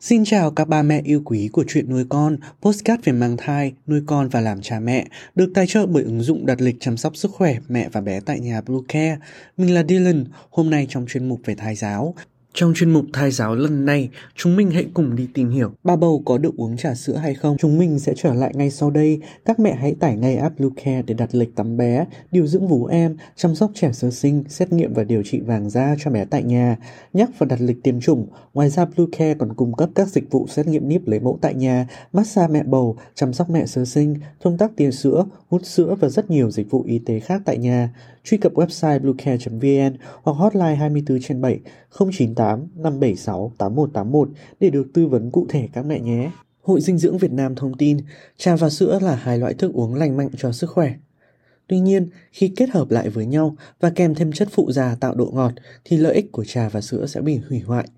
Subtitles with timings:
[0.00, 3.72] Xin chào các ba mẹ yêu quý của chuyện nuôi con, postcard về mang thai,
[3.86, 6.96] nuôi con và làm cha mẹ, được tài trợ bởi ứng dụng đặt lịch chăm
[6.96, 9.18] sóc sức khỏe mẹ và bé tại nhà Blue Care.
[9.56, 12.14] Mình là Dylan, hôm nay trong chuyên mục về thai giáo,
[12.60, 15.96] trong chuyên mục thai giáo lần này, chúng mình hãy cùng đi tìm hiểu ba
[15.96, 17.56] bầu có được uống trà sữa hay không.
[17.58, 19.20] Chúng mình sẽ trở lại ngay sau đây.
[19.44, 22.86] Các mẹ hãy tải ngay app Bluecare để đặt lịch tắm bé, điều dưỡng vú
[22.86, 26.24] em, chăm sóc trẻ sơ sinh, xét nghiệm và điều trị vàng da cho bé
[26.24, 26.76] tại nhà,
[27.12, 28.26] nhắc và đặt lịch tiêm chủng.
[28.54, 31.54] Ngoài ra Bluecare còn cung cấp các dịch vụ xét nghiệm níp lấy mẫu tại
[31.54, 35.96] nhà, massage mẹ bầu, chăm sóc mẹ sơ sinh, thông tắc tiền sữa, hút sữa
[36.00, 37.90] và rất nhiều dịch vụ y tế khác tại nhà.
[38.28, 41.60] Truy cập website bluecare.vn hoặc hotline 24 trên 7
[41.98, 44.28] 098 576 8181
[44.60, 46.30] để được tư vấn cụ thể các mẹ nhé.
[46.62, 47.98] Hội Dinh dưỡng Việt Nam thông tin,
[48.36, 50.94] trà và sữa là hai loại thức uống lành mạnh cho sức khỏe.
[51.66, 55.14] Tuy nhiên, khi kết hợp lại với nhau và kèm thêm chất phụ gia tạo
[55.14, 55.52] độ ngọt
[55.84, 57.88] thì lợi ích của trà và sữa sẽ bị hủy hoại.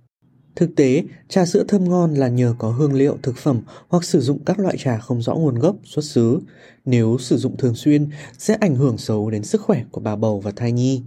[0.56, 4.20] Thực tế, trà sữa thơm ngon là nhờ có hương liệu thực phẩm hoặc sử
[4.20, 6.38] dụng các loại trà không rõ nguồn gốc, xuất xứ.
[6.84, 10.40] Nếu sử dụng thường xuyên, sẽ ảnh hưởng xấu đến sức khỏe của bà bầu
[10.40, 11.02] và thai nhi.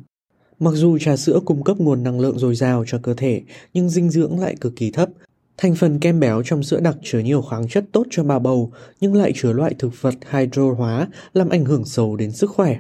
[0.60, 3.42] Mặc dù trà sữa cung cấp nguồn năng lượng dồi dào cho cơ thể,
[3.74, 5.10] nhưng dinh dưỡng lại cực kỳ thấp.
[5.58, 8.72] Thành phần kem béo trong sữa đặc chứa nhiều khoáng chất tốt cho bà bầu,
[9.02, 12.80] nhưng lại chứa loại thực vật hydro hóa làm ảnh hưởng xấu đến sức khỏe.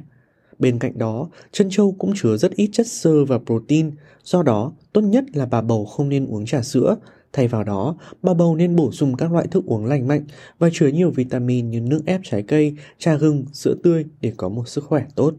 [0.59, 3.91] Bên cạnh đó, chân trâu cũng chứa rất ít chất xơ và protein,
[4.23, 6.95] do đó tốt nhất là bà bầu không nên uống trà sữa.
[7.33, 10.25] Thay vào đó, bà bầu nên bổ sung các loại thức uống lành mạnh
[10.59, 14.49] và chứa nhiều vitamin như nước ép trái cây, trà gừng, sữa tươi để có
[14.49, 15.33] một sức khỏe tốt.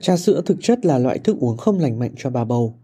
[0.00, 2.74] Trà sữa thực chất là loại thức uống không lành mạnh cho bà bầu.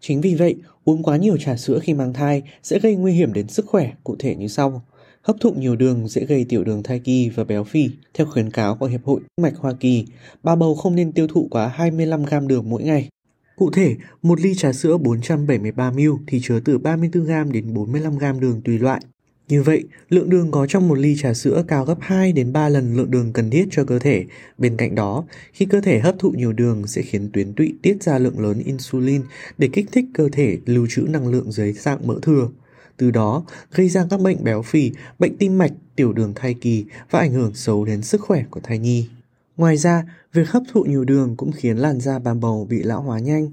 [0.00, 3.32] Chính vì vậy, uống quá nhiều trà sữa khi mang thai sẽ gây nguy hiểm
[3.32, 4.82] đến sức khỏe, cụ thể như sau.
[5.24, 7.90] Hấp thụ nhiều đường dễ gây tiểu đường thai kỳ và béo phì.
[8.14, 10.04] Theo khuyến cáo của Hiệp hội Mạch Hoa Kỳ,
[10.42, 13.08] bà bầu không nên tiêu thụ quá 25 gram đường mỗi ngày.
[13.56, 18.40] Cụ thể, một ly trà sữa 473ml thì chứa từ 34 gram đến 45 gram
[18.40, 19.00] đường tùy loại.
[19.48, 22.68] Như vậy, lượng đường có trong một ly trà sữa cao gấp 2 đến 3
[22.68, 24.24] lần lượng đường cần thiết cho cơ thể.
[24.58, 28.02] Bên cạnh đó, khi cơ thể hấp thụ nhiều đường sẽ khiến tuyến tụy tiết
[28.02, 29.22] ra lượng lớn insulin
[29.58, 32.48] để kích thích cơ thể lưu trữ năng lượng dưới dạng mỡ thừa.
[32.96, 36.84] Từ đó, gây ra các bệnh béo phì, bệnh tim mạch, tiểu đường thai kỳ
[37.10, 39.08] và ảnh hưởng xấu đến sức khỏe của thai nhi.
[39.56, 43.02] Ngoài ra, việc hấp thụ nhiều đường cũng khiến làn da bà bầu bị lão
[43.02, 43.50] hóa nhanh.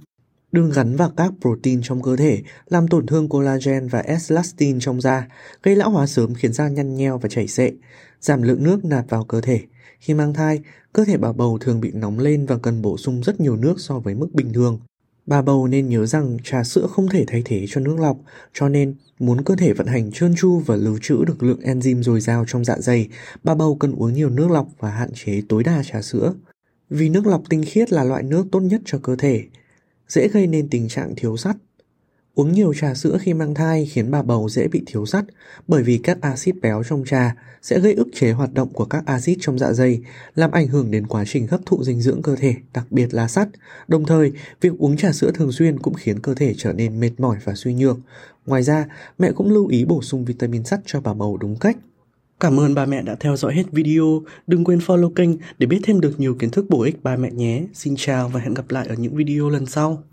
[0.51, 5.01] Đường gắn vào các protein trong cơ thể, làm tổn thương collagen và elastin trong
[5.01, 5.27] da,
[5.63, 7.71] gây lão hóa sớm khiến da nhăn nheo và chảy xệ,
[8.21, 9.59] giảm lượng nước nạp vào cơ thể.
[9.99, 10.59] Khi mang thai,
[10.93, 13.75] cơ thể bà bầu thường bị nóng lên và cần bổ sung rất nhiều nước
[13.77, 14.79] so với mức bình thường.
[15.31, 18.17] Bà bầu nên nhớ rằng trà sữa không thể thay thế cho nước lọc,
[18.53, 22.01] cho nên muốn cơ thể vận hành trơn tru và lưu trữ được lượng enzyme
[22.01, 23.09] dồi dào trong dạ dày,
[23.43, 26.33] bà bầu cần uống nhiều nước lọc và hạn chế tối đa trà sữa.
[26.89, 29.43] Vì nước lọc tinh khiết là loại nước tốt nhất cho cơ thể,
[30.07, 31.55] dễ gây nên tình trạng thiếu sắt.
[32.35, 35.25] Uống nhiều trà sữa khi mang thai khiến bà bầu dễ bị thiếu sắt
[35.67, 39.05] bởi vì các axit béo trong trà sẽ gây ức chế hoạt động của các
[39.05, 40.01] axit trong dạ dày,
[40.35, 43.27] làm ảnh hưởng đến quá trình hấp thụ dinh dưỡng cơ thể, đặc biệt là
[43.27, 43.47] sắt.
[43.87, 44.31] Đồng thời,
[44.61, 47.53] việc uống trà sữa thường xuyên cũng khiến cơ thể trở nên mệt mỏi và
[47.55, 47.97] suy nhược.
[48.45, 48.85] Ngoài ra,
[49.19, 51.77] mẹ cũng lưu ý bổ sung vitamin sắt cho bà bầu đúng cách.
[52.39, 54.21] Cảm ơn ba mẹ đã theo dõi hết video.
[54.47, 57.31] Đừng quên follow kênh để biết thêm được nhiều kiến thức bổ ích ba mẹ
[57.31, 57.63] nhé.
[57.73, 60.03] Xin chào và hẹn gặp lại ở những video lần sau.